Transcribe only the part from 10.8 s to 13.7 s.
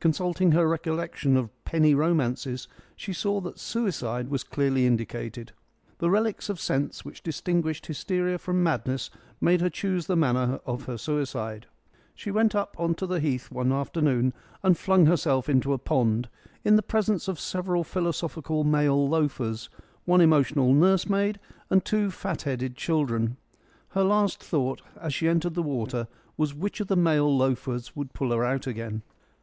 her suicide. She went up on to the Heath one